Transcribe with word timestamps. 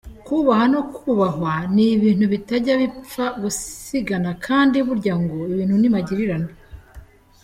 Kubaha 0.27 0.65
no 0.73 0.81
kubahwa 0.95 1.53
ni 1.73 1.85
ibintu 1.95 2.25
bitajya 2.33 2.73
bipfa 2.81 3.25
gusigana 3.41 4.31
kandi 4.45 4.77
burya 4.87 5.13
ngo 5.21 5.37
ibintu 5.53 5.75
ni 5.77 5.89
magirirane. 5.95 6.49